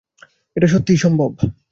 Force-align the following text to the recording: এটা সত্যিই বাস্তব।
এটা 0.55 0.67
সত্যিই 0.67 0.99
বাস্তব। 1.19 1.33